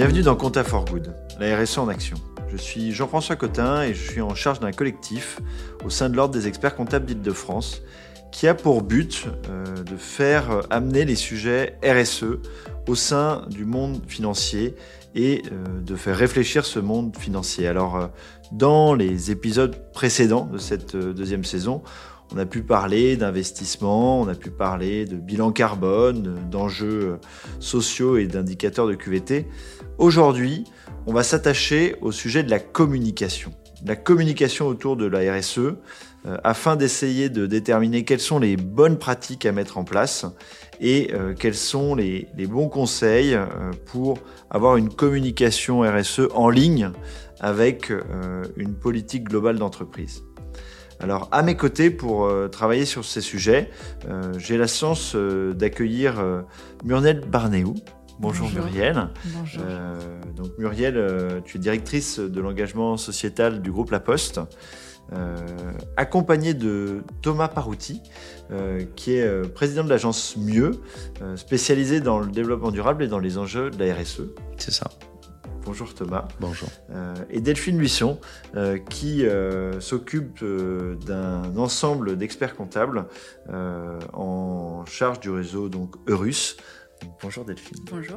[0.00, 2.16] Bienvenue dans Compta for Good, la RSE en action.
[2.50, 5.40] Je suis Jean-François Cotin et je suis en charge d'un collectif
[5.84, 7.82] au sein de l'Ordre des experts comptables d'Île-de-France
[8.32, 12.38] qui a pour but euh, de faire euh, amener les sujets RSE
[12.88, 14.74] au sein du monde financier
[15.14, 17.68] et euh, de faire réfléchir ce monde financier.
[17.68, 18.08] Alors,
[18.52, 21.82] dans les épisodes précédents de cette deuxième saison,
[22.32, 27.18] on a pu parler d'investissement, on a pu parler de bilan carbone, d'enjeux
[27.58, 29.46] sociaux et d'indicateurs de QVT.
[29.98, 30.64] Aujourd'hui,
[31.06, 33.52] on va s'attacher au sujet de la communication.
[33.84, 35.58] La communication autour de la RSE,
[36.26, 40.26] euh, afin d'essayer de déterminer quelles sont les bonnes pratiques à mettre en place
[40.78, 43.46] et euh, quels sont les, bons conseils euh,
[43.86, 44.18] pour
[44.50, 46.90] avoir une communication RSE en ligne
[47.40, 47.90] avec
[48.56, 50.22] une politique globale d'entreprise.
[51.00, 53.70] Alors, à mes côtés, pour euh, travailler sur ces sujets,
[54.08, 56.22] euh, j'ai la chance euh, d'accueillir
[56.84, 57.74] Muriel Barnéou.
[58.18, 59.08] Bonjour, Muriel.
[59.24, 59.62] Bonjour.
[60.36, 64.42] donc Muriel, tu es directrice de l'engagement sociétal du groupe La Poste,
[65.96, 68.02] accompagnée de Thomas Parouti,
[68.94, 70.82] qui est président de l'agence Mieux,
[71.34, 74.24] spécialisée dans le développement durable et dans les enjeux de la RSE.
[74.58, 74.90] C'est ça.
[75.64, 76.26] Bonjour Thomas.
[76.40, 76.68] Bonjour.
[76.90, 78.18] Euh, et Delphine Buisson,
[78.56, 83.06] euh, qui euh, s'occupe d'un ensemble d'experts comptables
[84.12, 86.56] en charge du réseau donc Eurus.
[87.22, 87.78] Bonjour Delphine.
[87.90, 88.16] Bonjour.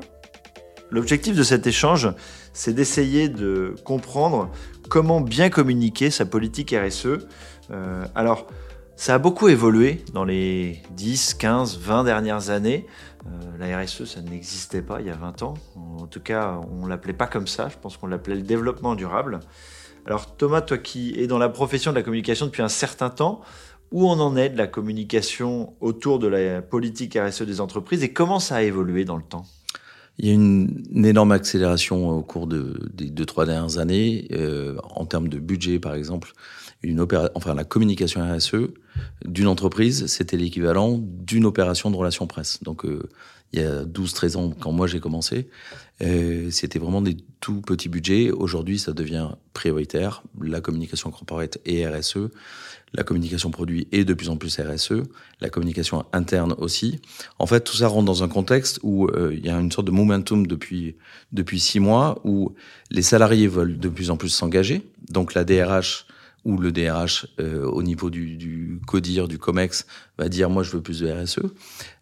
[0.89, 2.09] L'objectif de cet échange,
[2.53, 4.51] c'est d'essayer de comprendre
[4.89, 7.27] comment bien communiquer sa politique RSE.
[8.15, 8.47] alors,
[8.95, 12.85] ça a beaucoup évolué dans les 10, 15, 20 dernières années.
[13.25, 15.55] Euh, la RSE, ça n'existait pas il y a 20 ans.
[16.03, 17.69] En tout cas, on l'appelait pas comme ça.
[17.69, 19.39] Je pense qu'on l'appelait le développement durable.
[20.05, 23.41] Alors Thomas, toi qui es dans la profession de la communication depuis un certain temps,
[23.91, 28.39] où en est de la communication autour de la politique RSE des entreprises et comment
[28.39, 29.45] ça a évolué dans le temps?
[30.19, 34.75] Il y a une, énorme accélération au cours de, des deux, trois dernières années, euh,
[34.83, 36.33] en termes de budget, par exemple.
[36.83, 38.73] Une enfin, la communication RSE
[39.25, 42.61] d'une entreprise, c'était l'équivalent d'une opération de relations presse.
[42.61, 43.09] Donc, euh,
[43.53, 45.47] il y a 12-13 ans, quand moi j'ai commencé,
[46.01, 48.31] euh, c'était vraiment des tout petits budgets.
[48.31, 50.23] Aujourd'hui, ça devient prioritaire.
[50.41, 52.29] La communication corporate et RSE,
[52.93, 55.03] la communication produit et de plus en plus RSE,
[55.39, 56.99] la communication interne aussi.
[57.37, 59.87] En fait, tout ça rentre dans un contexte où euh, il y a une sorte
[59.87, 60.95] de momentum depuis
[61.31, 62.53] depuis six mois où
[62.89, 64.81] les salariés veulent de plus en plus s'engager.
[65.09, 66.07] Donc la DRH
[66.45, 69.85] où le DRH, euh, au niveau du, du CODIR, du COMEX,
[70.17, 71.39] va dire moi je veux plus de RSE.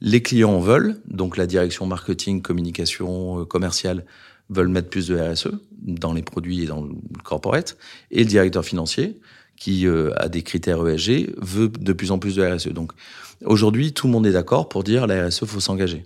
[0.02, 4.06] Les clients en veulent, donc la direction marketing, communication, euh, commerciale
[4.50, 6.94] veulent mettre plus de RSE dans les produits et dans le
[7.24, 7.78] corporate.
[8.09, 9.19] Et le directeur financier,
[9.56, 12.69] qui euh, a des critères ESG, veut de plus en plus de RSE.
[12.69, 12.94] Donc
[13.46, 16.06] aujourd'hui, tout le monde est d'accord pour dire la RSE, faut s'engager.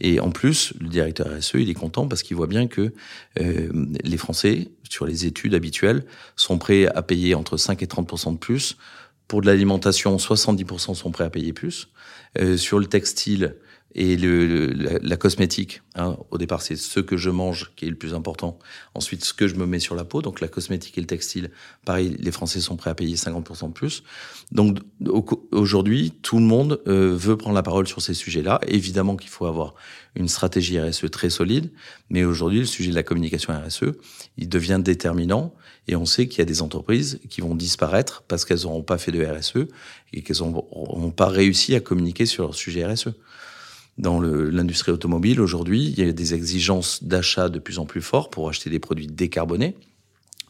[0.00, 2.92] Et en plus, le directeur RSE, il est content parce qu'il voit bien que
[3.40, 6.04] euh, les Français, sur les études habituelles,
[6.36, 8.76] sont prêts à payer entre 5 et 30% de plus.
[9.28, 11.88] Pour de l'alimentation, 70% sont prêts à payer plus.
[12.38, 13.56] Euh, sur le textile,
[13.94, 17.96] et le, la, cosmétique, hein, au départ, c'est ce que je mange qui est le
[17.96, 18.56] plus important.
[18.94, 21.50] Ensuite, ce que je me mets sur la peau, donc la cosmétique et le textile,
[21.84, 24.04] pareil, les Français sont prêts à payer 50% de plus.
[24.52, 24.78] Donc
[25.50, 28.60] aujourd'hui, tout le monde euh, veut prendre la parole sur ces sujets-là.
[28.68, 29.74] Évidemment qu'il faut avoir
[30.14, 31.72] une stratégie RSE très solide,
[32.10, 33.86] mais aujourd'hui, le sujet de la communication RSE,
[34.38, 35.52] il devient déterminant.
[35.88, 38.98] Et on sait qu'il y a des entreprises qui vont disparaître parce qu'elles n'auront pas
[38.98, 39.66] fait de RSE
[40.12, 43.08] et qu'elles n'ont pas réussi à communiquer sur leur sujet RSE
[43.98, 48.32] dans l'industrie automobile aujourd'hui, il y a des exigences d'achat de plus en plus fortes
[48.32, 49.76] pour acheter des produits décarbonés.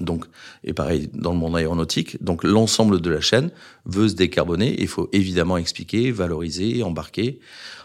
[0.01, 0.25] Donc,
[0.65, 2.23] et pareil dans le monde aéronautique.
[2.23, 3.51] Donc, l'ensemble de la chaîne
[3.85, 4.81] veut se décarboner.
[4.81, 7.41] Il faut évidemment expliquer, valoriser, embarquer,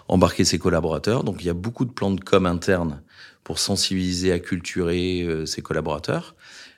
[0.08, 1.24] embarquer ses collaborateurs.
[1.24, 3.02] Donc, il y a beaucoup de plans de com interne
[3.44, 6.36] pour sensibiliser, acculturer euh, ses collaborateurs.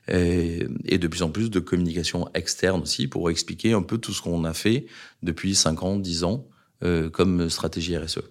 [0.09, 0.66] Et,
[0.98, 4.46] de plus en plus de communication externe aussi pour expliquer un peu tout ce qu'on
[4.46, 4.86] a fait
[5.22, 6.47] depuis 5 ans, 10 ans
[6.82, 8.22] euh, comme stratégie RSE.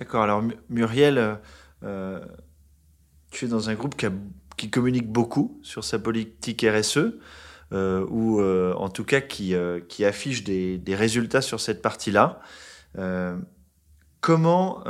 [0.00, 0.22] D'accord.
[0.22, 1.34] Alors, Muriel, euh,
[1.84, 2.20] euh,
[3.30, 3.94] tu es dans un groupe
[4.56, 7.18] qui, communique beaucoup sur sa politique RSE,
[7.72, 12.40] euh, ou en tout cas qui, affiche des, résultats sur cette partie-là.
[14.22, 14.84] comment,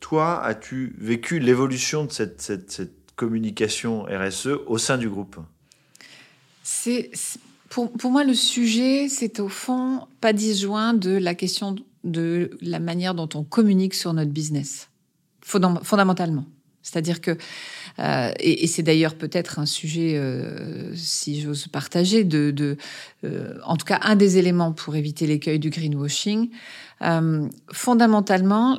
[0.00, 5.36] toi, as-tu vécu l'évolution de cette, communication RSE au sein du groupe?
[6.64, 7.10] C'est
[7.68, 12.80] pour, pour, moi, le sujet, c'est au fond pas disjoint de la question de la
[12.80, 14.90] manière dont on communique sur notre business,
[15.42, 16.46] fondamentalement.
[16.88, 17.36] C'est-à-dire que,
[17.98, 22.76] euh, et, c'est d'ailleurs peut-être un sujet, euh, si j'ose partager, de,
[23.24, 26.50] euh, en tout cas un des éléments pour éviter l'écueil du greenwashing.
[27.72, 28.78] fondamentalement,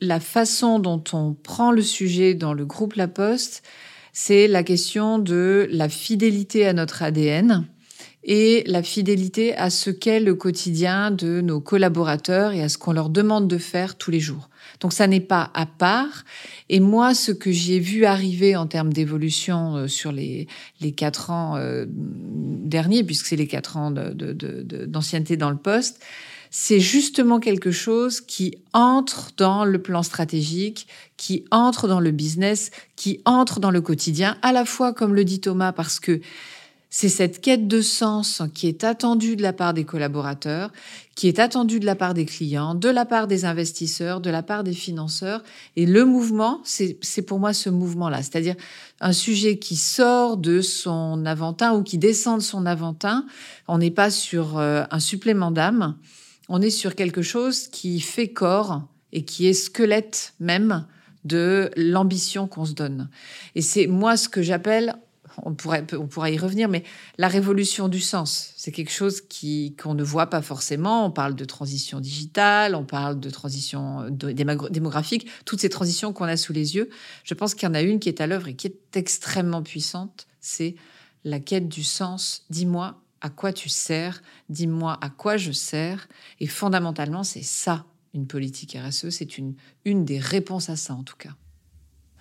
[0.00, 3.62] la façon dont on prend le sujet dans le groupe La Poste,
[4.12, 7.66] c'est la question de la fidélité à notre ADN
[8.24, 12.92] et la fidélité à ce qu'est le quotidien de nos collaborateurs et à ce qu'on
[12.92, 14.48] leur demande de faire tous les jours.
[14.80, 16.24] Donc ça n'est pas à part.
[16.70, 20.48] Et moi, ce que j'ai vu arriver en termes d'évolution euh, sur les,
[20.80, 26.00] les quatre ans euh, derniers, puisque c'est les quatre ans d'ancienneté dans le poste,
[26.56, 30.86] c'est justement quelque chose qui entre dans le plan stratégique,
[31.16, 35.24] qui entre dans le business, qui entre dans le quotidien, à la fois, comme le
[35.24, 36.20] dit Thomas, parce que
[36.96, 40.70] c'est cette quête de sens qui est attendue de la part des collaborateurs,
[41.16, 44.44] qui est attendue de la part des clients, de la part des investisseurs, de la
[44.44, 45.42] part des financeurs.
[45.74, 48.54] Et le mouvement, c'est pour moi ce mouvement-là, c'est-à-dire
[49.00, 53.26] un sujet qui sort de son aventin ou qui descend de son aventin.
[53.66, 55.96] On n'est pas sur euh, un supplément d'âme,
[56.48, 60.86] on est sur quelque chose qui fait corps et qui est squelette même
[61.24, 63.08] de l'ambition qu'on se donne.
[63.56, 64.94] Et c'est moi ce que j'appelle
[65.42, 66.84] on pourrait, on y revenir, mais
[67.18, 71.06] la révolution du sens, c'est quelque chose qui qu'on ne voit pas forcément.
[71.06, 76.36] On parle de transition digitale, on parle de transition démographique, toutes ces transitions qu'on a
[76.36, 76.88] sous les yeux.
[77.24, 79.62] Je pense qu'il y en a une qui est à l'œuvre et qui est extrêmement
[79.62, 80.76] puissante, c'est
[81.24, 82.44] la quête du sens.
[82.50, 86.08] Dis-moi à quoi tu sers, dis-moi à quoi je sers,
[86.40, 89.54] et fondamentalement, c'est ça une politique RSE, c'est une,
[89.84, 91.34] une des réponses à ça en tout cas.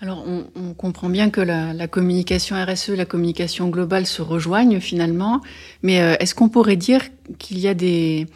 [0.03, 5.39] Alors, on, comprend bien que la, communication RSE, la communication globale se rejoignent finalement,
[5.81, 7.03] mais euh, est-ce qu'on pourrait dire
[7.39, 8.27] qu'il y a des,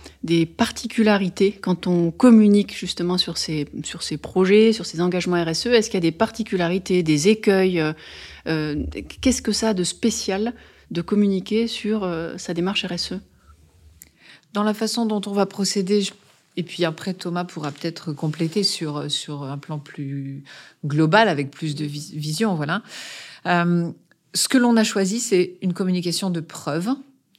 [0.55, 3.65] particularités quand on communique justement sur ces,
[4.21, 7.91] projets, sur ces engagements RSE Est-ce qu'il y a des particularités, des écueils euh,
[8.47, 8.85] euh,
[9.19, 10.53] Qu'est-ce que ça a de spécial
[10.91, 13.15] de communiquer sur sa démarche RSE
[14.53, 16.01] Dans la façon dont on va procéder,
[16.57, 20.43] et puis après, Thomas pourra peut-être compléter sur, sur un plan plus
[20.83, 22.55] global, avec plus de vision.
[22.55, 22.81] Voilà.
[23.45, 23.91] Euh,
[24.33, 26.89] ce que l'on a choisi, c'est une communication de preuve,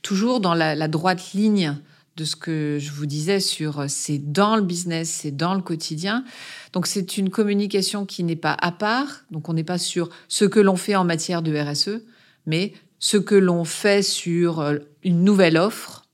[0.03, 1.77] toujours dans la, droite ligne
[2.17, 6.25] de ce que je vous disais sur c'est dans le business, c'est dans le quotidien.
[6.73, 10.45] Donc c'est une communication qui n'est pas à part, donc on n'est pas sur ce
[10.45, 12.03] que l'on fait en matière de RSE,
[12.47, 16.07] mais ce que l'on fait sur euh, une nouvelle offre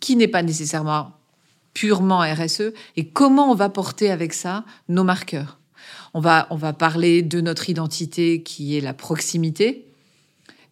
[0.00, 1.19] qui n'est pas nécessairement
[1.74, 5.58] purement RSE et comment on va porter avec ça nos marqueurs?
[6.14, 9.86] On va, on va parler de notre identité qui est la proximité.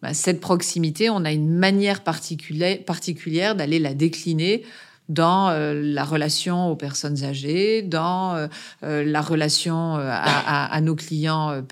[0.01, 4.63] Ben, cette proximité, on a une manière particulière, particulière d'aller la décliner
[5.09, 8.47] dans euh, la relation aux personnes âgées, dans euh,
[8.83, 11.63] euh, la relation à, à, nos clients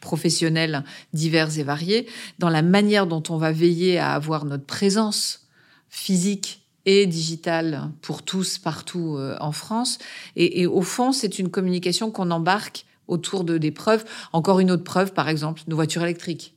[0.00, 0.82] professionnels
[1.12, 2.06] divers et variés,
[2.38, 5.46] dans la manière dont on va veiller à avoir notre présence
[5.90, 9.98] physique et digital pour tous partout euh, en France.
[10.36, 14.06] Et, au fond, c'est une communication qu'on embarque autour de des preuves.
[14.32, 16.56] Encore une autre preuve, par exemple, nos voitures électriques.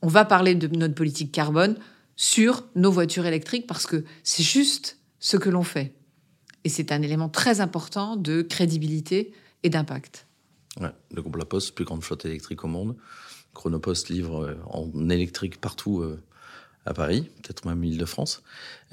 [0.00, 1.76] On va parler de notre politique carbone
[2.16, 5.92] sur nos voitures électriques parce que c'est juste ce que l'on fait.
[6.64, 9.32] Et c'est un élément très important de crédibilité
[9.62, 10.26] et d'impact.
[10.80, 12.96] Ouais, le groupe La Poste, plus grande flotte électrique au monde.
[13.52, 16.22] Chronopost livre euh, en électrique partout euh,
[16.86, 18.42] à Paris, peut-être même Île-de-France.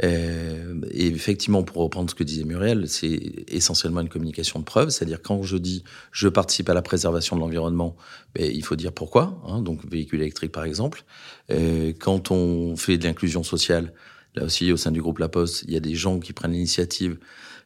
[0.04, 4.90] Euh, et effectivement, pour reprendre ce que disait Muriel, c'est essentiellement une communication de preuve,
[4.90, 7.96] c'est-à-dire quand je dis je participe à la préservation de l'environnement,
[8.34, 11.06] ben, il faut dire pourquoi, hein, donc véhicule électrique par exemple.
[11.52, 13.94] Euh, quand on fait de l'inclusion sociale,
[14.36, 16.54] là aussi au sein du groupe La Poste, il y a des gens qui prennent
[16.54, 17.18] l'initiative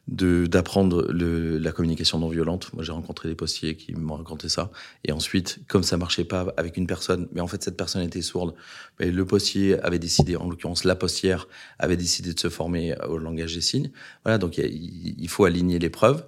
[0.08, 2.72] d'apprendre la communication non violente.
[2.72, 4.70] Moi, j'ai rencontré des postiers qui m'ont raconté ça.
[5.04, 8.22] Et ensuite, comme ça marchait pas avec une personne, mais en fait cette personne était
[8.22, 8.54] sourde,
[8.98, 11.46] mais le postier avait décidé, en l'occurrence la postière
[11.78, 13.90] avait décidé de se former au langage des signes.
[14.24, 16.24] Voilà, donc il faut aligner les preuves.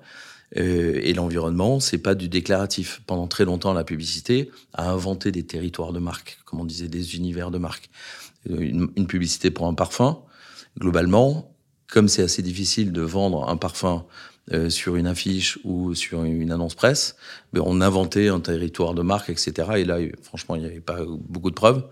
[0.57, 3.03] Euh, et l'environnement, c'est pas du déclaratif.
[3.07, 7.17] Pendant très longtemps, la publicité a inventé des territoires de marque, comme on disait, des
[7.17, 7.91] univers de marque.
[8.49, 10.23] Une, une publicité pour un parfum,
[10.79, 11.50] globalement,
[11.91, 14.07] comme c'est assez difficile de vendre un parfum
[14.53, 17.15] euh, sur une affiche ou sur une annonce presse,
[17.53, 19.53] ben on inventait un territoire de marque, etc.
[19.77, 21.87] Et là, franchement, il n'y avait pas beaucoup de preuves.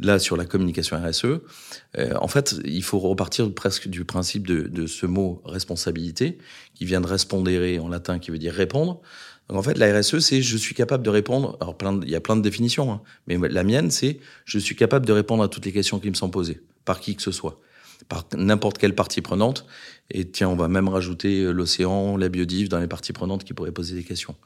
[0.00, 4.62] Là, sur la communication RSE, euh, en fait, il faut repartir presque du principe de,
[4.62, 6.38] de, ce mot responsabilité,
[6.74, 9.00] qui vient de respondere en latin, qui veut dire répondre.
[9.48, 11.58] Donc, en fait, la RSE, c'est je suis capable de répondre.
[11.60, 14.74] Alors, plein il y a plein de définitions, hein, mais la mienne, c'est je suis
[14.74, 17.30] capable de répondre à toutes les questions qui me sont posées par qui que ce
[17.30, 17.60] soit
[18.08, 19.66] par n'importe quelle partie prenante.
[20.10, 23.54] Et tiens, on va même rajouter euh, l'océan, la biodive dans les parties prenantes qui
[23.54, 24.36] pourraient poser des questions.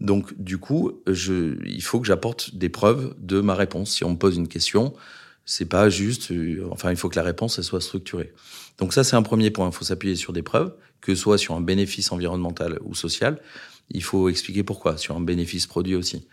[0.00, 3.90] Donc, du coup, je, il faut que j'apporte des preuves de ma réponse.
[3.90, 4.94] Si on me pose une question,
[5.44, 8.32] c'est pas juste, euh, enfin, il faut que la réponse, elle soit structurée.
[8.78, 9.68] Donc ça, c'est un premier point.
[9.68, 13.40] Il faut s'appuyer sur des preuves, que ce soit sur un bénéfice environnemental ou social.
[13.90, 16.26] Il faut expliquer pourquoi, sur un bénéfice produit aussi.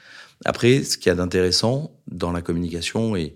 [0.45, 3.35] Après, ce qu'il y a d'intéressant dans la communication, et,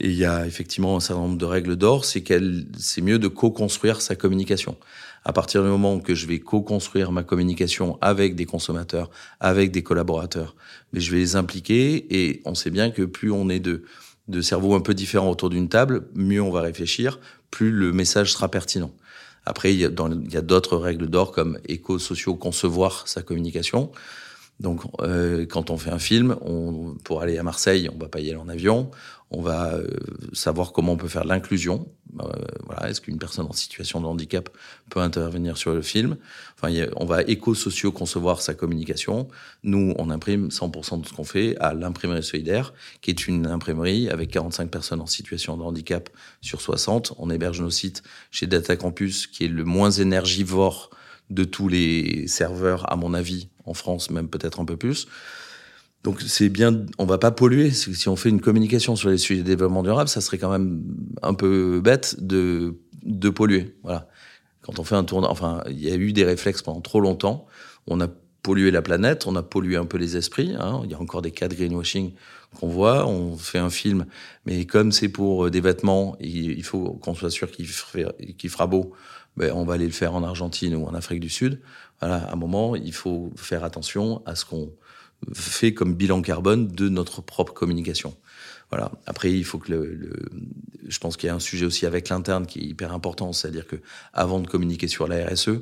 [0.00, 3.28] il y a effectivement un certain nombre de règles d'or, c'est qu'elle, c'est mieux de
[3.28, 4.76] co-construire sa communication.
[5.24, 9.10] À partir du moment que je vais co-construire ma communication avec des consommateurs,
[9.40, 10.54] avec des collaborateurs,
[10.92, 13.84] mais je vais les impliquer et on sait bien que plus on est de,
[14.28, 17.18] de cerveaux un peu différents autour d'une table, mieux on va réfléchir,
[17.50, 18.92] plus le message sera pertinent.
[19.46, 23.92] Après, il y a, d'autres règles d'or comme éco-sociaux, concevoir sa communication.
[24.60, 28.20] Donc, euh, quand on fait un film, on, pour aller à Marseille, on va pas
[28.20, 28.90] y aller en avion.
[29.30, 29.88] On va euh,
[30.32, 31.88] savoir comment on peut faire l'inclusion.
[32.20, 32.26] Euh,
[32.66, 34.48] voilà, est-ce qu'une personne en situation de handicap
[34.90, 36.16] peut intervenir sur le film?
[36.56, 39.28] Enfin, on va éco-socio concevoir sa communication.
[39.64, 44.08] Nous, on imprime 100% de ce qu'on fait à l'imprimerie solidaire, qui est une imprimerie
[44.08, 46.08] avec 45 personnes en situation de handicap
[46.40, 47.14] sur 60.
[47.18, 50.90] On héberge nos sites chez Data Campus, qui est le moins énergivore
[51.30, 55.08] de tous les serveurs, à mon avis, en France, même peut-être un peu plus.
[56.04, 57.70] Donc c'est bien, on va pas polluer.
[57.70, 60.82] Si on fait une communication sur les sujets de développement durable, ça serait quand même
[61.22, 63.74] un peu bête de, de polluer.
[63.82, 64.08] Voilà.
[64.60, 67.46] Quand on fait un tournoi, enfin, il y a eu des réflexes pendant trop longtemps.
[67.86, 68.08] On a
[68.42, 70.54] pollué la planète, on a pollué un peu les esprits.
[70.58, 70.82] Hein.
[70.84, 72.12] Il y a encore des cas de greenwashing
[72.60, 73.06] qu'on voit.
[73.06, 74.04] On fait un film,
[74.44, 78.92] mais comme c'est pour des vêtements, il faut qu'on soit sûr qu'il fera beau.
[79.38, 81.60] Ben, on va aller le faire en Argentine ou en Afrique du Sud.
[82.00, 84.70] Voilà, à un moment, il faut faire attention à ce qu'on
[85.32, 88.14] fait comme bilan carbone de notre propre communication.
[88.70, 88.92] Voilà.
[89.06, 90.10] Après, il faut que le,
[90.86, 93.66] je pense qu'il y a un sujet aussi avec l'interne qui est hyper important, c'est-à-dire
[93.66, 93.76] que
[94.12, 95.60] avant de communiquer sur la RSE,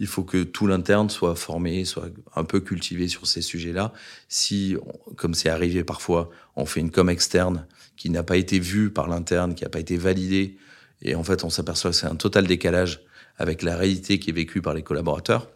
[0.00, 3.92] il faut que tout l'interne soit formé, soit un peu cultivé sur ces sujets-là.
[4.28, 4.76] Si,
[5.16, 9.08] comme c'est arrivé parfois, on fait une com externe qui n'a pas été vue par
[9.08, 10.56] l'interne, qui n'a pas été validée,
[11.02, 13.02] et en fait, on s'aperçoit que c'est un total décalage
[13.36, 15.48] avec la réalité qui est vécue par les collaborateurs.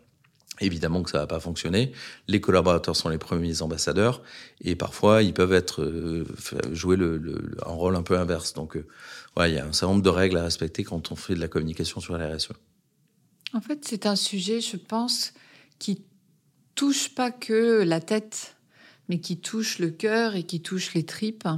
[0.61, 1.93] Évidemment que ça va pas fonctionner.
[2.27, 4.23] Les collaborateurs sont les premiers ambassadeurs
[4.61, 6.25] et parfois ils peuvent être euh,
[6.73, 6.97] jouer
[7.65, 8.55] un rôle un peu inverse.
[8.55, 8.87] Donc, euh,
[9.47, 11.49] il y a un certain nombre de règles à respecter quand on fait de la
[11.49, 12.53] communication sur la RSE.
[13.55, 15.33] En fait, c'est un sujet, je pense,
[15.79, 16.03] qui
[16.75, 18.57] touche pas que la tête,
[19.09, 21.49] mais qui touche le cœur et qui touche les tripes.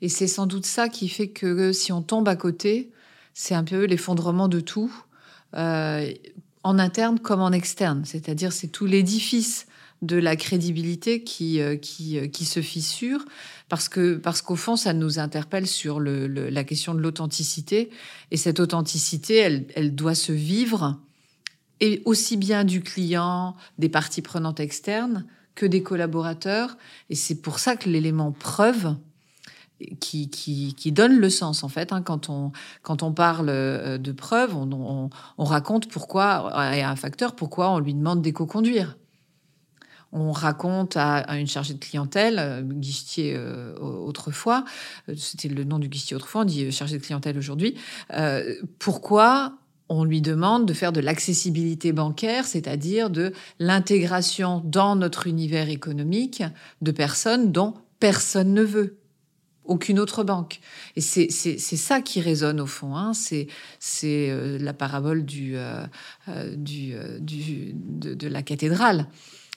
[0.00, 2.90] Et c'est sans doute ça qui fait que si on tombe à côté,
[3.32, 4.94] c'est un peu l'effondrement de tout.
[5.54, 6.12] Euh,
[6.64, 8.04] en interne comme en externe.
[8.04, 9.66] C'est-à-dire, c'est tout l'édifice
[10.02, 13.24] de la crédibilité qui, euh, qui, euh, qui se fissure
[13.68, 17.90] parce que parce qu'au fond ça nous interpelle sur le, la question de l'authenticité
[18.30, 21.00] et cette authenticité elle, elle doit se vivre
[21.80, 26.76] et aussi bien du client des parties prenantes externes que des collaborateurs
[27.08, 28.96] et c'est pour ça que l'élément preuve
[30.00, 31.92] qui, qui, qui, donne le sens en fait.
[31.92, 32.52] Hein, quand, on,
[32.82, 37.34] quand on parle euh, de preuves, on, on, raconte pourquoi, il y a un facteur,
[37.34, 38.96] pourquoi on lui demande d'éco-conduire.
[40.12, 44.64] On raconte à, une chargée de clientèle, euh, guichetier euh, autrefois,
[45.16, 47.76] c'était le nom du guichetier autrefois, on dit chargé de clientèle aujourd'hui,
[48.78, 49.54] pourquoi
[49.88, 56.42] on lui demande de faire de l'accessibilité bancaire, c'est-à-dire de l'intégration dans notre univers économique
[56.80, 59.03] de personnes dont personne ne veut
[59.64, 60.60] aucune autre banque.
[60.96, 62.96] Et c'est ça qui résonne au fond.
[62.96, 63.12] Hein.
[63.14, 63.48] C'est
[64.04, 65.84] euh, la parabole du, euh,
[66.28, 69.06] euh, du, du de, la cathédrale.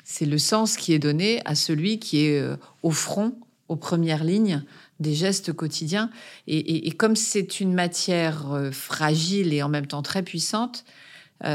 [0.03, 2.41] C'est le sens qui est donné à celui qui est
[2.81, 3.37] au front,
[3.67, 4.63] aux premières lignes
[4.99, 6.09] des gestes quotidiens.
[6.47, 10.85] Et, et, comme c'est une matière fragile et en même temps très puissante,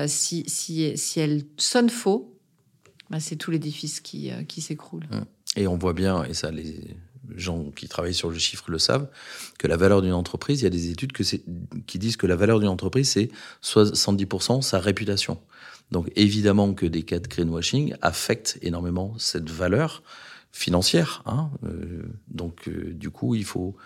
[0.06, 2.38] si, si, si, elle sonne faux,
[3.09, 5.04] ben c'est tout l'édifice qui, qui s'écroule.
[5.11, 5.23] Mmh.
[5.56, 6.94] Et on voit bien, et ça, les,
[7.34, 9.08] gens qui travaillent sur le chiffre le savent,
[9.58, 11.22] que la valeur d'une entreprise, il y a des études que
[11.86, 13.30] qui disent que la valeur d'une entreprise, c'est
[13.62, 15.38] 70% sa réputation.
[15.90, 20.02] Donc évidemment que des cas de greenwashing affectent énormément cette valeur
[20.50, 21.22] financière.
[21.26, 21.50] Hein.
[21.64, 23.76] Euh, donc euh, du coup, il faut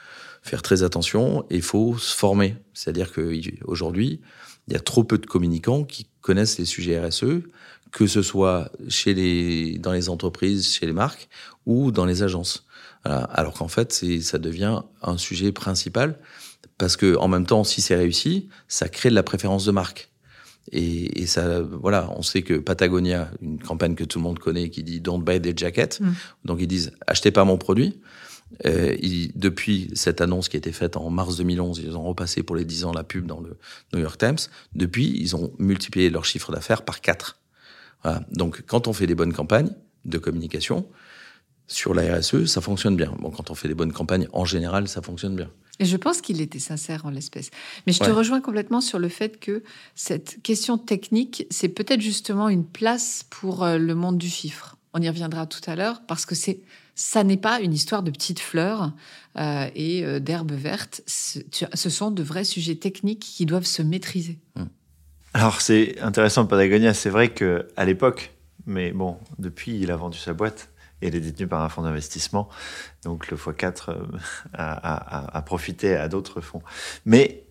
[0.43, 2.57] faire très attention et il faut se former.
[2.75, 4.21] C'est-à-dire qu'aujourd'hui,
[4.69, 7.43] il y a trop peu de communicants qui connaissent les sujets RSE,
[7.93, 11.29] que ce soit chez les, dans les entreprises, chez les marques
[11.67, 12.66] ou dans les agences.
[13.07, 16.19] Alors qu'en fait, ça devient un sujet principal
[16.79, 20.11] parce que en même temps, si c'est réussi, ça crée de la préférence de marque.
[20.73, 24.83] Et, ça, voilà, on sait que Patagonia, une campagne que tout le monde connaît, qui
[24.83, 26.13] dit "Don't buy des jackets", mm.
[26.45, 28.01] donc ils disent "Achetez pas mon produit".
[28.65, 28.97] Euh,
[29.35, 32.65] depuis cette annonce qui a été faite en mars 2011, ils ont repassé pour les
[32.65, 33.57] 10 ans la pub dans le
[33.93, 34.39] New York Times.
[34.75, 37.39] Depuis, ils ont multiplié leur chiffre d'affaires par 4.
[38.03, 38.23] Voilà.
[38.33, 39.71] Donc, quand on fait des bonnes campagnes
[40.05, 40.87] de communication,
[41.69, 43.13] sur la RSE, ça fonctionne bien.
[43.19, 45.49] Bon, quand on fait des bonnes campagnes, en général, ça fonctionne bien.
[45.79, 47.51] Et je pense qu'il était sincère en l'espèce.
[47.87, 49.63] Mais je te rejoins complètement sur le fait que
[49.95, 54.77] cette question technique, c'est peut-être justement une place pour euh, le monde du chiffre.
[54.95, 56.61] On y reviendra tout à l'heure parce que c'est
[56.95, 58.91] ça n'est pas une histoire de petites fleurs
[59.39, 61.03] euh, et euh, d'herbes vertes.
[61.07, 64.39] Ce, sont de vrais sujets techniques qui doivent se maîtriser.
[64.55, 64.63] Mmh.
[65.35, 68.33] Alors c'est intéressant Patagonia, c'est vrai que à l'époque,
[68.65, 70.71] mais bon, depuis il a vendu sa boîte
[71.03, 72.49] et elle est détenue par un fonds d'investissement,
[73.05, 74.05] donc le x4 euh,
[74.55, 76.63] a, profité à d'autres fonds.
[77.05, 77.47] Mais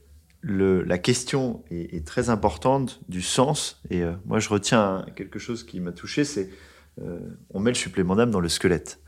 [0.48, 5.80] la question est, très importante du sens et euh, moi je retiens quelque chose qui
[5.80, 6.50] m'a touché, c'est
[7.02, 7.20] euh,
[7.54, 9.02] on met le supplément d'âme dans le squelette.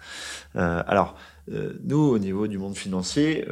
[0.56, 1.16] Euh, alors
[1.50, 3.48] nous au niveau du monde financier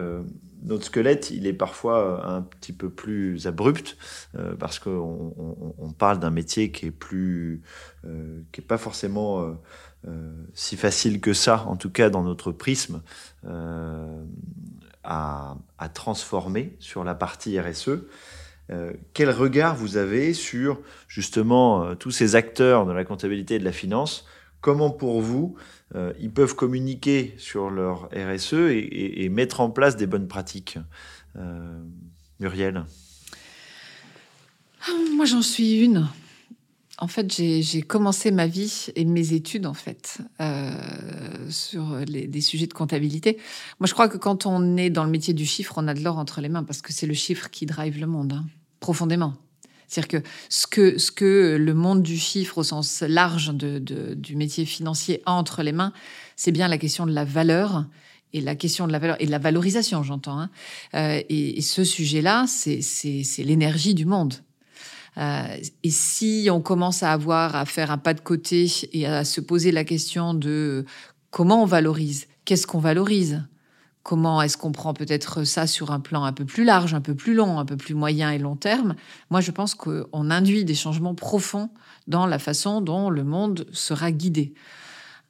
[0.63, 3.96] notre squelette, il est parfois un petit peu plus abrupt
[4.60, 7.62] parce qu'on on, on parle d'un métier qui est plus,
[8.51, 9.58] qui est pas forcément
[10.54, 13.02] si facile que ça, en tout cas dans notre prisme,
[13.46, 14.24] euh,
[15.04, 15.58] à,
[15.94, 18.00] transformer sur la partie RSE.
[19.14, 23.72] quel regard vous avez sur justement tous ces acteurs de la comptabilité et de la
[23.72, 24.26] finance?
[24.62, 25.56] Comment pour vous
[25.94, 30.28] euh, ils peuvent communiquer sur leur RSE et, et, et, mettre en place des bonnes
[30.28, 30.80] pratiques?
[31.36, 31.84] Euh,
[32.40, 32.84] Muriel?
[34.82, 36.08] Ah, Moi, j'en suis une.
[36.98, 40.72] En fait, j'ai commencé ma vie et mes études, en fait, euh,
[41.50, 43.38] sur les, des sujets de comptabilité.
[43.80, 46.00] Moi, je crois que quand on est dans le métier du chiffre, on a de
[46.00, 48.46] l'or entre les mains parce que c'est le chiffre qui drive le monde, hein,
[48.80, 49.34] profondément.
[49.88, 53.80] C'est-à-dire que ce, que ce que le monde du chiffre au sens large de,
[54.14, 55.92] du métier financier a entre les mains,
[56.38, 57.86] c'est bien la question de la valeur
[58.34, 60.40] et la question de la valeur et de la valorisation, j'entends.
[60.40, 60.50] Hein.
[60.94, 64.36] Euh, et, et, ce sujet-là, c'est l'énergie du monde.
[65.18, 69.24] Euh, et si on commence à avoir à faire un pas de côté et à
[69.24, 70.86] se poser la question de
[71.32, 73.44] comment on valorise, qu'est-ce qu'on valorise,
[74.06, 77.16] Comment est-ce qu'on prend peut-être ça sur un plan un peu plus large, un peu
[77.16, 78.94] plus long, un peu plus moyen et long terme?
[79.32, 81.72] Moi, je pense qu'on induit des changements profonds
[82.06, 84.54] dans la façon dont le monde sera guidé.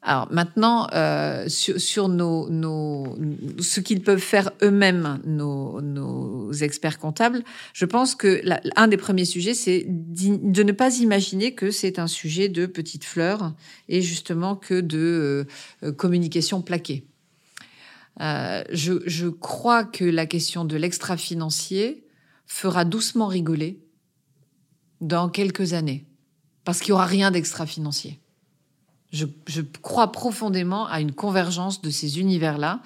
[0.07, 3.17] Alors maintenant, euh, sur, sur nos, nos,
[3.59, 8.97] ce qu'ils peuvent faire eux-mêmes, nos, nos, experts comptables, je pense que la, un des
[8.97, 13.55] premiers sujets, c'est de ne pas imaginer que c'est un sujet de petites fleurs
[13.89, 15.47] et justement que de
[15.81, 17.07] euh, communication plaquée.
[18.21, 22.05] Euh, je, je, crois que la question de l'extra-financier
[22.45, 23.81] fera doucement rigoler
[25.01, 26.05] dans quelques années,
[26.63, 28.19] parce qu'il n'y aura rien d'extra-financier.
[29.15, 32.81] Je, crois profondément à une convergence de ces univers-là.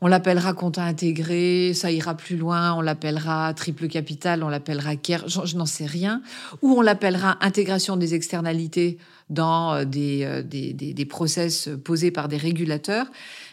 [0.00, 5.28] On l'appellera compte intégré, ça ira plus loin, on l'appellera triple capital, on l'appellera care,
[5.28, 6.22] je, je n'en sais rien,
[6.62, 12.12] ou on l'appellera intégration des externalités dans euh, des, euh, des, des, des process posés
[12.12, 13.06] par des régulateurs.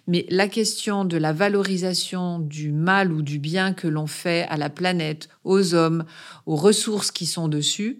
[0.08, 4.58] Mais la question de la valorisation du mal ou du bien que l'on fait à
[4.58, 6.06] la planète, aux hommes,
[6.46, 8.00] aux ressources qui sont dessus,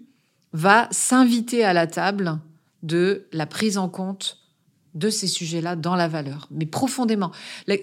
[0.52, 2.38] va s'inviter à la table
[2.86, 4.38] de la prise en compte
[4.94, 7.30] de ces sujets-là dans la valeur, mais profondément.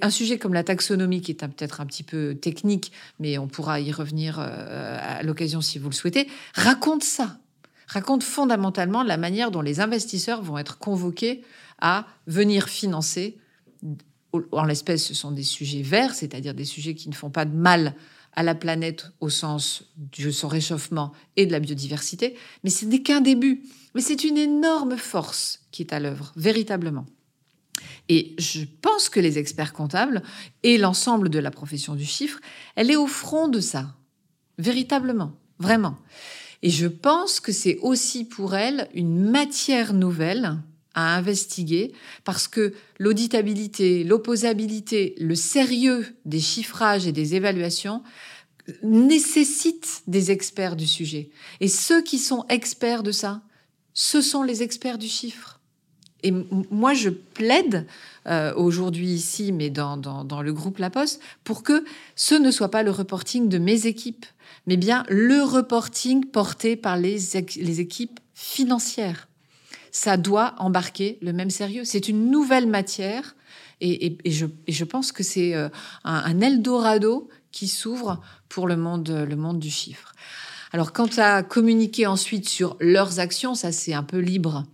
[0.02, 3.80] Un sujet comme la taxonomie, qui est peut-être un petit peu technique, mais on pourra
[3.80, 7.38] y revenir euh, à l'occasion si vous le souhaitez, raconte ça,
[7.88, 11.44] raconte fondamentalement la manière dont les investisseurs vont être convoqués
[11.80, 13.38] à venir financer
[14.52, 17.56] en l'espèce, ce sont des sujets verts, c'est-à-dire des sujets qui ne font pas de
[17.56, 17.94] mal
[18.36, 19.86] à la planète au sens
[20.18, 23.64] de son réchauffement et de la biodiversité, mais ce n'est qu'un début.
[23.96, 27.06] Mais c'est une énorme force qui est à l'œuvre, véritablement.
[28.10, 30.24] Et je pense que les experts comptables
[30.64, 32.40] et l'ensemble de la profession du chiffre,
[32.76, 33.96] elle est au front de ça,
[34.58, 35.98] véritablement, vraiment.
[36.62, 40.58] Et je pense que c'est aussi pour elle une matière nouvelle
[40.94, 48.04] à investiguer parce que l'auditabilité, l'opposabilité, le sérieux des chiffrages et des évaluations
[48.82, 51.30] nécessitent des experts du sujet.
[51.60, 53.42] Et ceux qui sont experts de ça,
[53.94, 55.60] ce sont les experts du chiffre.
[56.24, 57.86] Et moi, je plaide
[58.28, 61.84] euh, aujourd'hui ici, mais dans, dans, dans, le groupe La Poste, pour que
[62.16, 64.26] ce ne soit pas le reporting de mes équipes,
[64.66, 67.18] mais bien le reporting porté par les,
[67.58, 69.28] les équipes financières
[69.94, 71.86] ça doit embarquer le même sérieux.
[71.86, 73.36] C'est une nouvelle matière
[73.80, 75.70] et, je, pense que c'est euh,
[76.04, 80.14] un, un, Eldorado qui s'ouvre pour le monde, le monde du chiffre.
[80.72, 84.66] Alors, quant à communiquer ensuite sur leurs actions, ça c'est un peu libre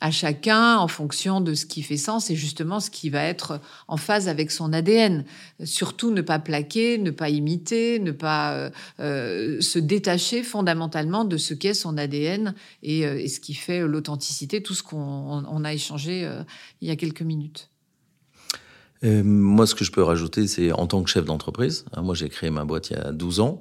[0.00, 3.60] à chacun en fonction de ce qui fait sens et justement ce qui va être
[3.88, 5.24] en phase avec son ADN.
[5.64, 11.36] Surtout ne pas plaquer, ne pas imiter, ne pas euh, euh, se détacher fondamentalement de
[11.36, 15.64] ce qu'est son ADN et, euh, et ce qui fait l'authenticité, tout ce qu'on on
[15.64, 16.28] a échangé
[16.80, 17.70] il y a quelques minutes.
[19.02, 21.84] Moi, ce que je peux rajouter, c'est en tant que chef d'entreprise.
[21.92, 23.60] Hein, moi, j'ai créé ma boîte il y a 12 ans.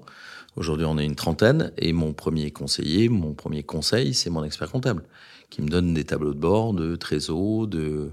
[0.56, 4.72] Aujourd'hui, on est une trentaine et mon premier conseiller, mon premier conseil, c'est mon expert
[4.72, 5.04] comptable
[5.50, 8.12] qui me donne des tableaux de bord, de trésor, de,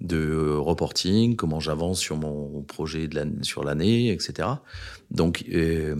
[0.00, 4.48] de reporting, comment j'avance sur mon projet de sur l'année, etc.
[5.10, 5.94] Donc, euh,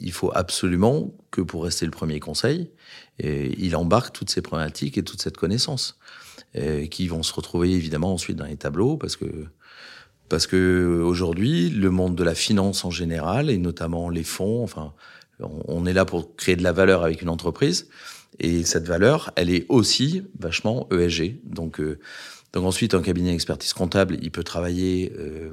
[0.00, 2.70] il faut absolument que pour rester le premier conseil,
[3.24, 5.98] euh, il embarque toutes ces problématiques et toute cette connaissance,
[6.54, 9.46] euh, qui vont se retrouver évidemment ensuite dans les tableaux, parce que
[10.28, 14.92] parce que aujourd'hui, le monde de la finance en général, et notamment les fonds, enfin,
[15.40, 17.88] on est là pour créer de la valeur avec une entreprise,
[18.38, 21.40] et cette valeur, elle est aussi vachement ESG.
[21.44, 21.98] Donc euh,
[22.56, 25.12] donc ensuite, un cabinet d'expertise comptable, il peut travailler.
[25.18, 25.50] Euh,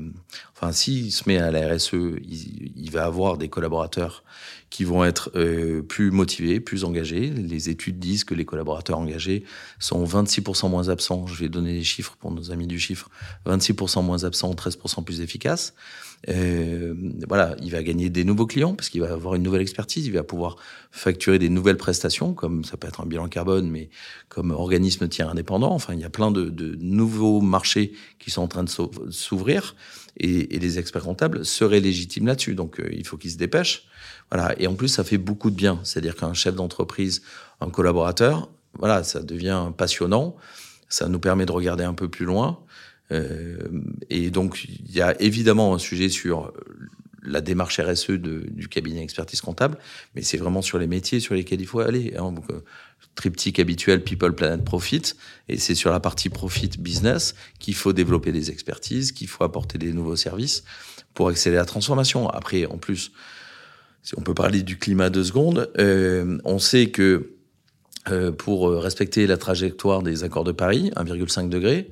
[0.56, 4.24] enfin, s'il se met à la RSE, il, va avoir des collaborateurs
[4.74, 7.30] qui vont être euh, plus motivés, plus engagés.
[7.30, 9.44] Les études disent que les collaborateurs engagés
[9.78, 11.28] sont 26% moins absents.
[11.28, 13.08] Je vais donner les chiffres pour nos amis du chiffre.
[13.46, 15.76] 26% moins absents, 13% plus efficaces.
[16.28, 16.96] Euh,
[17.28, 20.14] voilà, il va gagner des nouveaux clients parce qu'il va avoir une nouvelle expertise, il
[20.14, 20.56] va pouvoir
[20.90, 23.92] facturer des nouvelles prestations, comme ça peut être un bilan carbone, mais
[24.28, 25.72] comme organisme tiers indépendant.
[25.72, 28.72] Enfin, il y a plein de, de nouveaux marchés qui sont en train de
[29.12, 29.76] s'ouvrir
[30.18, 32.56] et, et, les experts comptables seraient légitimes là-dessus.
[32.56, 33.88] Donc, euh, il faut qu'ils se dépêchent.
[34.32, 34.54] Voilà.
[34.60, 35.80] Et en plus, ça fait beaucoup de bien.
[35.84, 37.22] C'est-à-dire qu'un chef d'entreprise,
[37.62, 40.36] un collaborateur, voilà, ça devient passionnant.
[40.90, 42.60] Ça nous permet de regarder un peu plus loin.
[43.12, 43.58] Euh,
[44.10, 46.54] et donc, il y a évidemment un sujet sur
[47.24, 49.78] la démarche RSE du cabinet expertise comptable,
[50.16, 52.14] mais c'est vraiment sur les métiers sur lesquels il faut aller.
[52.18, 52.34] Hein.
[52.50, 52.60] Euh,
[53.16, 55.02] triptyque habituel People, Planet, Profit,
[55.50, 59.78] et c'est sur la partie Profit Business qu'il faut développer des expertises, qu'il faut apporter
[59.78, 60.64] des nouveaux services
[61.14, 62.30] pour accélérer la transformation.
[62.30, 63.12] Après, en plus,
[64.02, 67.34] si on peut parler du climat deux secondes, euh, on sait que
[68.10, 71.90] euh, pour respecter la trajectoire des accords de Paris, 1,5 degré,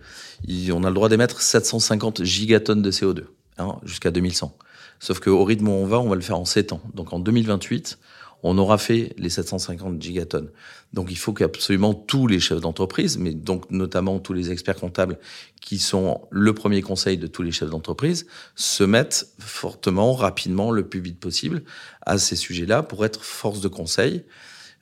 [0.72, 3.24] on a le droit d'émettre 750 gigatonnes de CO2
[3.60, 4.58] hein, jusqu'à 2100.
[5.00, 6.82] Sauf qu'au rythme où on va, on va le faire en 7 ans.
[6.94, 7.98] Donc en 2028,
[8.44, 10.50] on aura fait les 750 gigatonnes.
[10.94, 15.20] Donc il faut qu'absolument tous les chefs d'entreprise, mais donc notamment tous les experts comptables
[15.62, 18.26] qui sont le premier conseil de tous les chefs d'entreprise,
[18.56, 21.64] se mettent fortement, rapidement, le plus vite possible
[22.06, 24.24] à ces sujets-là pour être force de conseil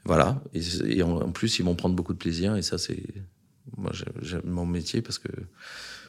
[0.06, 0.41] voilà.
[0.54, 2.56] Et, en, plus, ils vont prendre beaucoup de plaisir.
[2.56, 3.04] Et ça, c'est.
[3.78, 3.91] Moi,
[4.22, 5.30] j'aime mon métier parce que,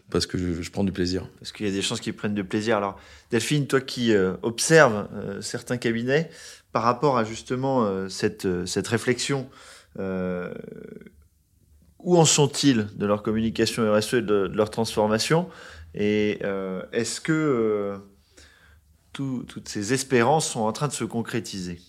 [0.08, 1.28] parce que je, prends du plaisir.
[1.38, 2.76] Parce qu'il y a des chances qu'ils prennent du plaisir.
[2.76, 2.98] Alors,
[3.30, 6.30] Delphine, toi qui euh, observes euh, certains cabinets,
[6.72, 9.48] par rapport à justement euh, cette, cette réflexion,
[11.98, 15.48] où en sont-ils de leur communication RSE et de, leur transformation?
[15.94, 16.40] Et
[16.92, 17.98] est-ce que
[19.12, 21.80] toutes ces espérances sont en train de se concrétiser?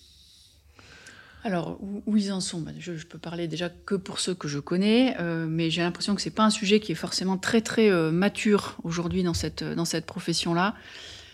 [1.43, 2.61] Alors, où, ils en sont?
[2.61, 6.13] Bah, je, peux parler déjà que pour ceux que je connais, euh, mais j'ai l'impression
[6.13, 9.63] que c'est pas un sujet qui est forcément très très euh, mature aujourd'hui dans cette,
[9.63, 10.75] dans cette profession-là.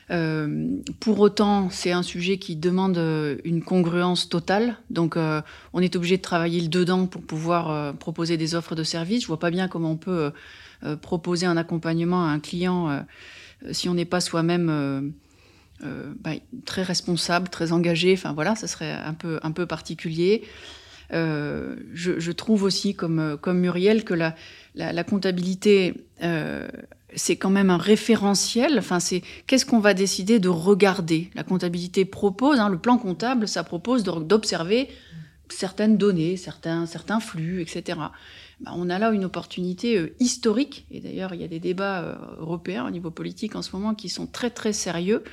[0.10, 0.68] Euh,
[1.00, 2.98] pour autant, c'est un sujet qui demande
[3.44, 4.78] une congruence totale.
[4.90, 9.24] Donc, on est obligé de travailler le dedans pour pouvoir proposer des offres de services.
[9.24, 10.32] Je vois pas bien comment on peut
[11.02, 13.06] proposer un accompagnement à un client
[13.72, 15.14] si on n'est pas soi-même
[15.84, 16.32] euh, bah,
[16.66, 18.14] très responsable, très engagé.
[18.14, 20.44] Enfin voilà, ça serait un peu, un peu particulier.
[21.14, 24.36] Euh, je, je, trouve aussi, comme, comme Muriel, que la,
[24.74, 26.68] la, la comptabilité, euh,
[27.16, 28.78] c'est quand même un référentiel.
[28.78, 31.30] Enfin, c'est qu'est-ce qu'on va décider de regarder?
[31.36, 34.90] La comptabilité propose, hein, le plan comptable, ça propose d'observer
[35.50, 38.00] certaines données, certains, certains flux, etc.
[38.60, 42.02] Bah, on a là une opportunité euh, historique, et d'ailleurs il y a des débats
[42.02, 45.24] euh, européens au niveau politique en ce moment qui sont très très sérieux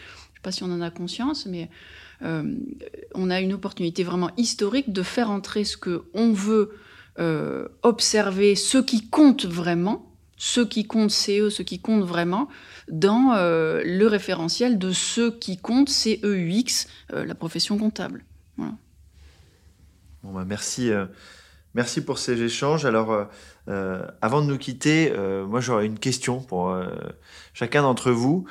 [0.44, 1.68] pas si on en a conscience, mais
[2.22, 2.54] euh,
[3.14, 6.70] on a une opportunité vraiment historique de faire entrer ce que on veut
[7.18, 10.13] euh, observer, ce qui compte vraiment,
[10.44, 12.48] ce qui compte CE, ce qui compte vraiment,
[12.90, 18.26] dans euh, le référentiel de ce qui compte CEUX, la profession comptable.
[18.59, 20.90] Bon bah merci,
[21.74, 22.85] merci pour ces échanges.
[22.85, 23.28] Alors,
[23.66, 25.12] avant de nous quitter,
[25.48, 26.76] moi j'aurais une question pour
[27.54, 28.46] chacun d'entre vous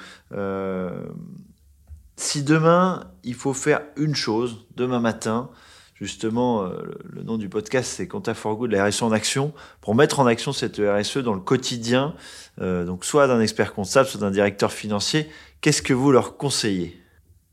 [2.16, 5.50] si demain, il faut faire une chose, demain matin,
[5.94, 6.72] justement, euh,
[7.04, 10.26] le nom du podcast, c'est Compta for Good, la RSE en action, pour mettre en
[10.26, 12.16] action cette RSE dans le quotidien,
[12.62, 15.30] euh, donc soit d'un expert comptable, soit d'un directeur financier,
[15.62, 17.00] qu'est-ce que vous leur conseillez?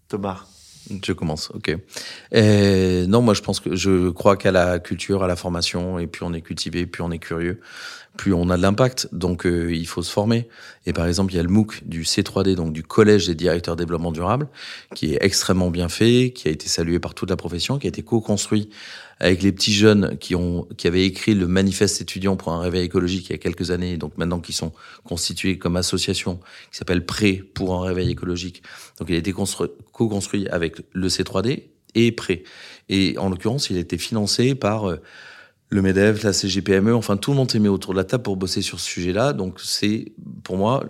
[0.08, 0.49] Thomas?
[1.04, 1.76] Je commence, ok.
[2.32, 6.22] Non, moi je pense que je crois qu'à la culture, à la formation, et puis
[6.24, 7.60] on est cultivé, puis on est curieux
[8.16, 9.08] plus on a de l'impact.
[9.12, 10.48] Donc euh, il faut se former.
[10.86, 13.76] Et par exemple, il y a le MOOC du C3D, donc du Collège des directeurs
[13.76, 14.48] développement durable,
[14.94, 17.88] qui est extrêmement bien fait, qui a été salué par toute la profession, qui a
[17.88, 18.70] été co-construit
[19.20, 22.84] avec les petits jeunes qui ont qui avaient écrit le manifeste étudiant pour un réveil
[22.84, 24.72] écologique il y a quelques années, donc maintenant qui sont
[25.04, 28.62] constitués comme association, qui s'appelle Pré pour un réveil écologique.
[28.98, 32.44] Donc il a été co-construit avec le C3D et Pré.
[32.88, 34.96] Et en l'occurrence, il a été financé par euh,
[35.68, 38.36] le MEDEF, la CGPME, enfin tout le monde s'est mis autour de la table pour
[38.36, 39.34] bosser sur ce sujet-là.
[39.34, 40.84] Donc c'est pour moi,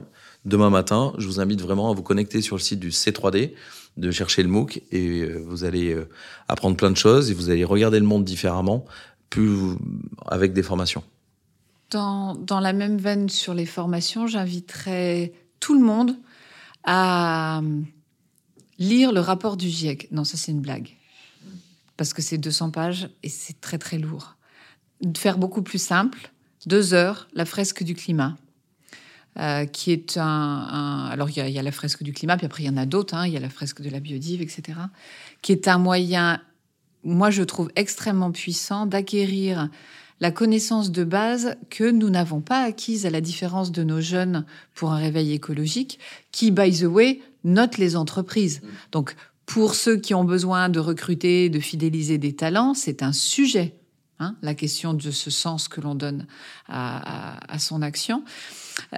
[0.45, 3.55] demain matin, je vous invite vraiment à vous connecter sur le site du C3D,
[3.97, 6.09] de chercher le MOOC et euh, vous allez euh,
[6.49, 8.85] apprendre plein de choses et vous allez regarder le monde différemment,
[9.29, 9.77] plus
[10.27, 11.05] avec des formations.
[11.91, 16.17] Dans, dans la même veine sur les formations, j'inviterai tout le monde
[16.85, 17.61] à
[18.79, 20.09] lire le rapport du GIEC.
[20.11, 20.97] Non, ça c'est une blague.
[21.97, 24.37] Parce que c'est 200 pages et c'est très très lourd.
[25.17, 26.33] Faire beaucoup plus simple,
[26.67, 28.37] deux heures, la fresque du climat.
[29.39, 32.67] Euh, qui est un, alors il y, a, la fresque du climat, puis après il
[32.67, 33.29] y en a d'autres, hein.
[33.29, 34.77] il y a la fresque de la biodive, etc.,
[35.41, 36.41] qui est un moyen,
[37.05, 39.69] moi je trouve extrêmement puissant d'acquérir
[40.21, 44.45] la connaissance de base que nous n'avons pas acquise à la différence de nos jeunes
[44.75, 45.99] pour un réveil écologique,
[46.31, 48.61] qui, by the way, notent les entreprises.
[48.93, 49.17] Donc,
[49.47, 53.75] pour ceux qui ont besoin de recruter, de fidéliser des talents, c'est un sujet,
[54.19, 56.27] hein, la question de ce sens que l'on donne
[56.69, 58.23] à, son action.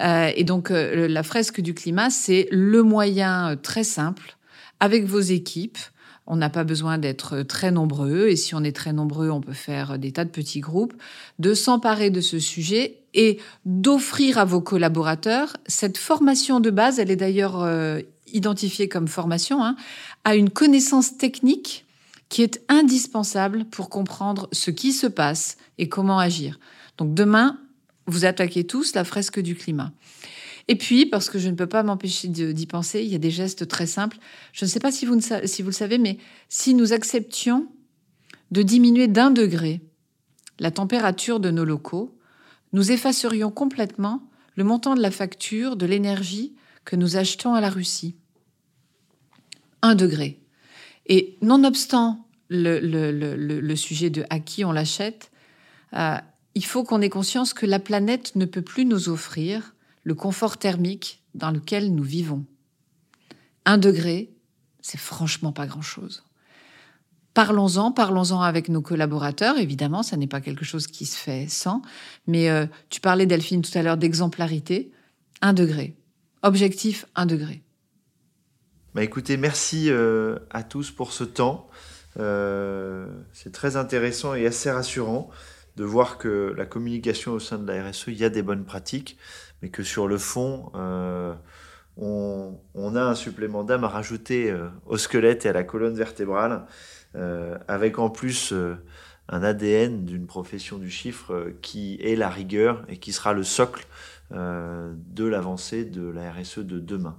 [0.00, 4.36] Euh, et donc, euh, la fresque du climat, c'est le moyen très simple,
[4.80, 5.78] avec vos équipes,
[6.26, 9.52] on n'a pas besoin d'être très nombreux, et si on est très nombreux, on peut
[9.52, 10.94] faire des tas de petits groupes,
[11.38, 17.10] de s'emparer de ce sujet et d'offrir à vos collaborateurs cette formation de base, elle
[17.10, 18.00] est d'ailleurs euh,
[18.32, 19.76] identifiée comme formation, hein,
[20.24, 21.84] à une connaissance technique
[22.28, 26.58] qui est indispensable pour comprendre ce qui se passe et comment agir.
[26.96, 27.58] Donc demain,
[28.06, 29.92] vous attaquez tous la fresque du climat.
[30.68, 33.30] Et puis, parce que je ne peux pas m'empêcher d'y penser, il y a des
[33.30, 34.18] gestes très simples.
[34.52, 37.68] Je ne sais pas si vous, le savez, mais si nous acceptions
[38.50, 39.80] de diminuer d'un degré
[40.60, 42.16] la température de nos locaux,
[42.72, 44.22] nous effacerions complètement
[44.54, 48.16] le montant de la facture de l'énergie que nous achetons à la Russie.
[49.82, 50.40] Un degré.
[51.06, 55.32] Et nonobstant le, le, sujet de à qui on l'achète,
[55.94, 56.16] euh,
[56.54, 60.58] il faut qu'on ait conscience que la planète ne peut plus nous offrir le confort
[60.58, 62.44] thermique dans lequel nous vivons.
[63.64, 64.34] Un degré,
[64.80, 66.24] c'est franchement pas grand-chose.
[67.34, 69.56] Parlons-en, parlons-en avec nos collaborateurs.
[69.56, 71.80] Évidemment, ça n'est pas quelque chose qui se fait sans.
[72.26, 74.92] Mais euh, tu parlais, Delphine, tout à l'heure d'exemplarité.
[75.40, 75.96] Un degré.
[76.42, 77.62] Objectif, un degré.
[78.94, 81.70] Bah écoutez, merci euh, à tous pour ce temps.
[82.18, 85.30] Euh, c'est très intéressant et assez rassurant
[85.76, 88.64] de voir que la communication au sein de la RSE, il y a des bonnes
[88.64, 89.18] pratiques
[89.62, 91.34] mais que sur le fond, euh,
[91.96, 96.66] on, a un supplément d'âme à rajouter euh, au squelette et à la colonne vertébrale,
[97.14, 98.52] euh, avec en plus
[99.28, 103.86] un ADN d'une profession du chiffre qui est la rigueur et qui sera le socle
[104.30, 107.18] de l'avancée de la RSE de demain.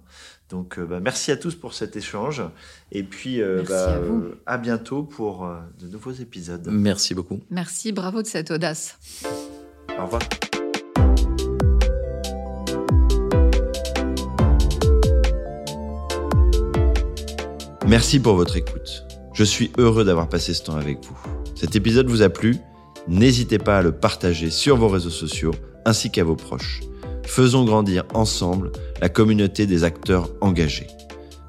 [0.54, 2.44] Donc bah, merci à tous pour cet échange
[2.92, 4.00] et puis bah,
[4.46, 5.50] à, bientôt pour
[5.82, 6.70] de nouveaux épisodes.
[6.72, 7.40] Merci beaucoup.
[7.50, 9.00] Merci, bravo de cette audace.
[9.98, 10.22] Au revoir.
[17.88, 19.06] Merci pour votre écoute.
[19.34, 21.18] Je suis heureux d'avoir passé ce temps avec vous.
[21.56, 22.58] Cet épisode vous a plu?
[23.08, 26.82] N'hésitez pas à le partager sur vos réseaux sociaux ainsi qu'à vos proches.
[27.24, 30.88] Faisons grandir ensemble la communauté des acteurs engagés.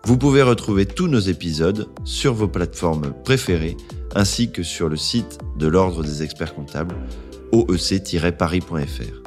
[0.07, 3.77] Vous pouvez retrouver tous nos épisodes sur vos plateformes préférées
[4.15, 6.95] ainsi que sur le site de l'Ordre des experts comptables
[7.53, 9.23] oec-paris.fr.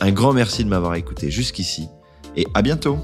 [0.00, 1.88] Un grand merci de m'avoir écouté jusqu'ici
[2.36, 2.98] et à bientôt